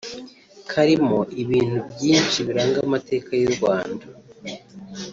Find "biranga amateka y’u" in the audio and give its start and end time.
2.47-3.51